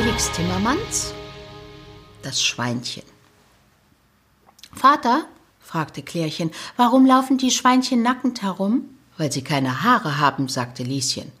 [0.00, 1.12] Felix Timmermans
[2.22, 3.02] Das Schweinchen
[4.72, 5.24] Vater,
[5.58, 8.84] fragte Klärchen, warum laufen die Schweinchen nackend herum?
[9.16, 11.32] Weil sie keine Haare haben, sagte Lieschen.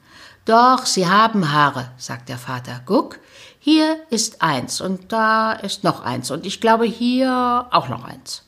[0.44, 2.80] Doch, sie haben Haare, sagt der Vater.
[2.84, 3.20] Guck,
[3.60, 8.42] hier ist eins und da ist noch eins und ich glaube hier auch noch eins.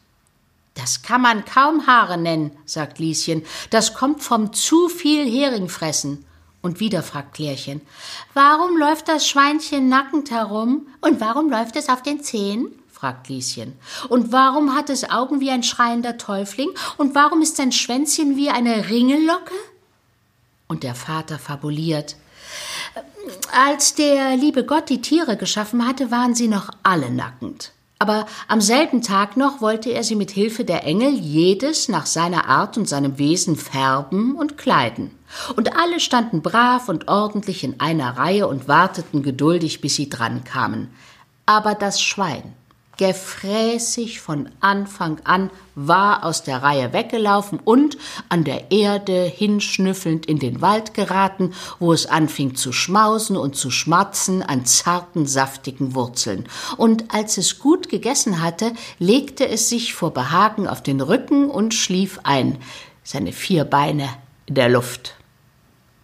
[0.74, 3.44] Das kann man kaum Haare nennen, sagt Lieschen.
[3.70, 6.24] Das kommt vom zu viel Heringfressen.
[6.62, 7.80] Und wieder fragt Klärchen,
[8.34, 12.68] warum läuft das Schweinchen nackend herum und warum läuft es auf den Zehen?
[12.90, 13.72] fragt Lieschen.
[14.10, 18.50] Und warum hat es Augen wie ein schreiender Täufling und warum ist sein Schwänzchen wie
[18.50, 19.54] eine Ringellocke?
[20.68, 22.16] Und der Vater fabuliert.
[23.52, 27.72] Als der liebe Gott die Tiere geschaffen hatte, waren sie noch alle nackend.
[27.98, 32.48] Aber am selben Tag noch wollte er sie mit Hilfe der Engel jedes nach seiner
[32.48, 35.10] Art und seinem Wesen färben und kleiden.
[35.56, 40.44] Und alle standen brav und ordentlich in einer Reihe und warteten geduldig, bis sie dran
[40.44, 40.88] kamen.
[41.46, 42.54] Aber das Schwein,
[42.96, 47.96] gefräßig von Anfang an, war aus der Reihe weggelaufen und
[48.28, 53.70] an der Erde hinschnüffelnd in den Wald geraten, wo es anfing zu schmausen und zu
[53.70, 56.46] schmatzen an zarten, saftigen Wurzeln.
[56.76, 61.72] Und als es gut gegessen hatte, legte es sich vor Behagen auf den Rücken und
[61.72, 62.58] schlief ein,
[63.02, 64.10] seine vier Beine
[64.44, 65.14] in der Luft.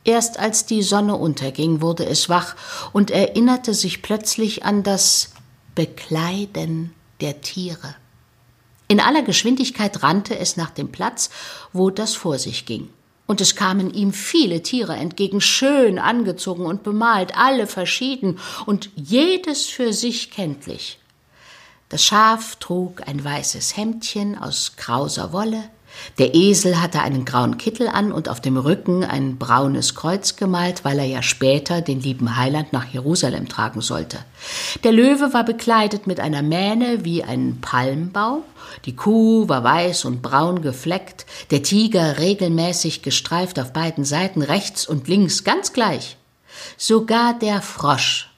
[0.07, 2.55] Erst als die Sonne unterging, wurde es wach
[2.93, 5.33] und erinnerte sich plötzlich an das
[5.75, 7.97] Bekleiden der Tiere.
[8.87, 11.29] In aller Geschwindigkeit rannte es nach dem Platz,
[11.73, 12.89] wo das vor sich ging.
[13.27, 19.67] Und es kamen ihm viele Tiere entgegen, schön angezogen und bemalt, alle verschieden und jedes
[19.67, 21.01] für sich kenntlich.
[21.89, 25.69] Das Schaf trug ein weißes Hemdchen aus krauser Wolle,
[26.19, 30.85] der Esel hatte einen grauen Kittel an und auf dem Rücken ein braunes Kreuz gemalt,
[30.85, 34.19] weil er ja später den lieben Heiland nach Jerusalem tragen sollte.
[34.85, 38.43] Der Löwe war bekleidet mit einer Mähne wie ein Palmbaum,
[38.85, 44.87] die Kuh war weiß und braun gefleckt, der Tiger regelmäßig gestreift auf beiden Seiten, rechts
[44.87, 46.17] und links, ganz gleich.
[46.77, 48.31] Sogar der Frosch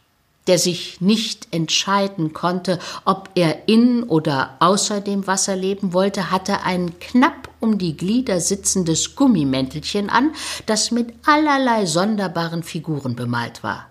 [0.48, 6.62] der sich nicht entscheiden konnte, ob er in oder außer dem Wasser leben wollte, hatte
[6.64, 10.32] ein knapp um die Glieder sitzendes Gummimäntelchen an,
[10.66, 13.86] das mit allerlei sonderbaren Figuren bemalt war.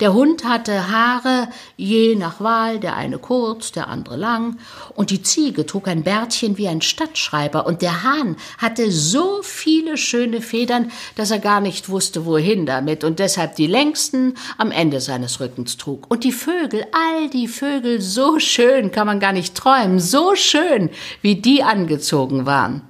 [0.00, 4.58] Der Hund hatte Haare, je nach Wahl, der eine kurz, der andere lang,
[4.94, 9.96] und die Ziege trug ein Bärtchen wie ein Stadtschreiber, und der Hahn hatte so viele
[9.96, 15.00] schöne Federn, dass er gar nicht wusste, wohin damit, und deshalb die längsten am Ende
[15.00, 16.06] seines Rückens trug.
[16.08, 20.90] Und die Vögel, all die Vögel, so schön kann man gar nicht träumen, so schön,
[21.22, 22.87] wie die angezogen waren.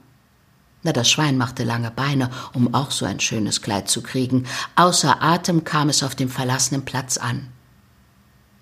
[0.82, 4.46] Na, das Schwein machte lange Beine, um auch so ein schönes Kleid zu kriegen.
[4.76, 7.48] Außer Atem kam es auf dem verlassenen Platz an.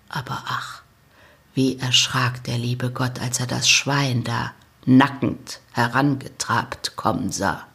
[0.09, 0.82] Aber ach,
[1.54, 4.53] wie erschrak der liebe Gott, als er das Schwein da
[4.87, 7.66] nackend herangetrabt kommen sah.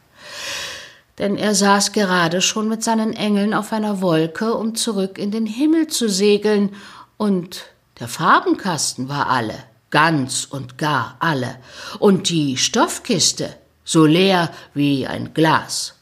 [1.18, 5.46] Denn er saß gerade schon mit seinen Engeln auf einer Wolke, um zurück in den
[5.46, 6.74] Himmel zu segeln,
[7.18, 7.66] und
[8.00, 9.56] der Farbenkasten war alle,
[9.92, 11.58] ganz und gar alle,
[12.00, 13.56] und die Stoffkiste,
[13.92, 15.96] so leer wie ein Glas.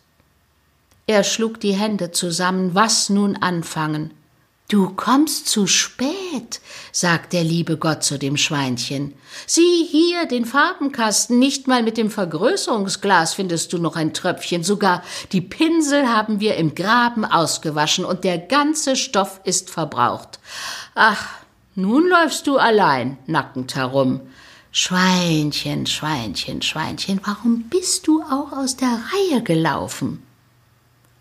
[1.07, 4.13] Er schlug die Hände zusammen, was nun anfangen?
[4.67, 6.61] Du kommst zu spät,
[6.91, 9.15] sagt der liebe Gott zu dem Schweinchen.
[9.47, 15.01] Sieh hier den Farbenkasten, nicht mal mit dem Vergrößerungsglas findest du noch ein Tröpfchen, sogar
[15.31, 20.39] die Pinsel haben wir im Graben ausgewaschen und der ganze Stoff ist verbraucht.
[20.93, 21.27] Ach,
[21.73, 24.21] nun läufst du allein nackend herum.
[24.71, 30.21] Schweinchen, Schweinchen, Schweinchen, warum bist du auch aus der Reihe gelaufen?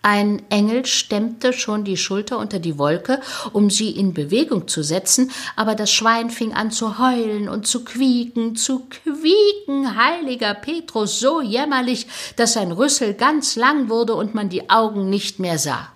[0.02, 3.20] Ein Engel stemmte schon die Schulter unter die Wolke,
[3.52, 7.84] um sie in Bewegung zu setzen, aber das Schwein fing an zu heulen und zu
[7.84, 12.06] quieken, zu quieken, heiliger Petrus, so jämmerlich,
[12.36, 15.90] dass sein Rüssel ganz lang wurde und man die Augen nicht mehr sah.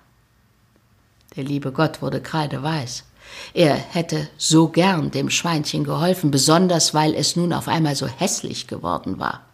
[1.35, 3.05] Der liebe Gott wurde kreideweiß.
[3.53, 8.67] Er hätte so gern dem Schweinchen geholfen, besonders weil es nun auf einmal so hässlich
[8.67, 9.45] geworden war.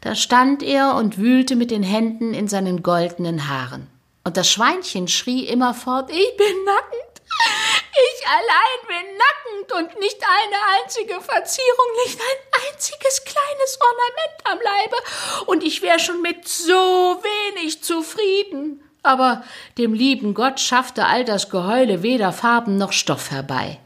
[0.00, 3.86] Da stand er und wühlte mit den Händen in seinen goldenen Haaren.
[4.24, 7.22] Und das Schweinchen schrie immerfort, ich bin nackend,
[7.92, 14.58] ich allein bin nackend und nicht eine einzige Verzierung, nicht ein einziges kleines Ornament am
[14.58, 14.96] Leibe,
[15.46, 18.82] und ich wäre schon mit so wenig zufrieden.
[19.02, 19.42] Aber
[19.78, 23.78] dem lieben Gott schaffte all das Geheule weder Farben noch Stoff herbei.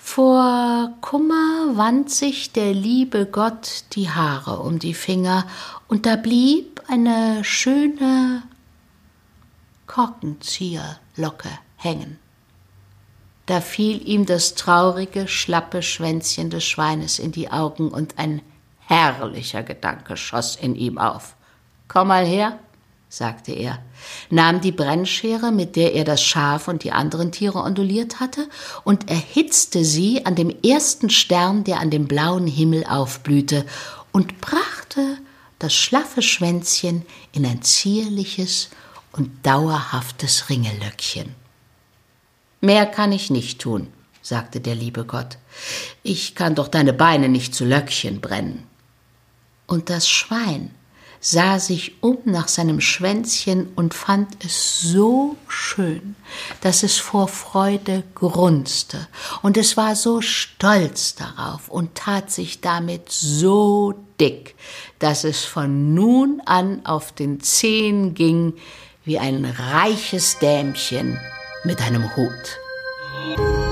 [0.00, 5.46] Vor Kummer wand sich der liebe Gott die Haare um die Finger,
[5.88, 8.42] und da blieb eine schöne
[9.86, 12.18] Korkenzieherlocke hängen.
[13.46, 18.42] Da fiel ihm das traurige, schlappe Schwänzchen des Schweines in die Augen und ein
[18.78, 21.36] herrlicher Gedanke schoss in ihm auf.
[21.88, 22.58] Komm mal her,
[23.08, 23.78] sagte er,
[24.30, 28.48] nahm die Brennschere, mit der er das Schaf und die anderen Tiere onduliert hatte,
[28.84, 33.64] und erhitzte sie an dem ersten Stern, der an dem blauen Himmel aufblühte,
[34.12, 35.18] und brachte
[35.58, 38.70] das schlaffe Schwänzchen in ein zierliches
[39.12, 41.34] und dauerhaftes Ringelöckchen.
[42.60, 43.88] Mehr kann ich nicht tun,
[44.22, 45.38] sagte der liebe Gott.
[46.02, 48.64] Ich kann doch deine Beine nicht zu Löckchen brennen.
[49.66, 50.70] Und das Schwein
[51.20, 56.16] sah sich um nach seinem Schwänzchen und fand es so schön,
[56.60, 59.08] dass es vor Freude grunzte,
[59.42, 64.54] und es war so stolz darauf und tat sich damit so dick,
[64.98, 68.54] dass es von nun an auf den Zehen ging
[69.04, 71.18] wie ein reiches Dämchen
[71.64, 73.65] mit einem Hut.